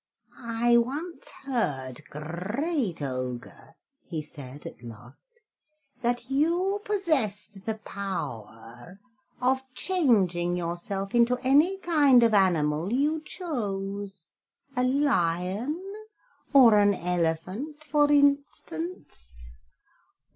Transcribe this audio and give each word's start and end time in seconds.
"I 0.39 0.77
once 0.77 1.29
heard, 1.29 2.03
great 2.09 3.03
Ogre," 3.03 3.75
he 4.07 4.23
said 4.23 4.65
at 4.65 4.81
last, 4.83 5.41
"that 6.01 6.31
you 6.31 6.81
possessed 6.83 7.65
the 7.65 7.75
power 7.85 8.97
of 9.41 9.61
changing 9.75 10.57
yourself 10.57 11.13
into 11.13 11.37
any 11.43 11.77
kind 11.77 12.23
of 12.23 12.33
animal 12.33 12.91
you 12.91 13.21
chose 13.23 14.25
a 14.75 14.83
lion 14.83 15.77
or 16.51 16.79
an 16.79 16.95
elephant, 16.95 17.83
for 17.83 18.11
instance." 18.11 19.29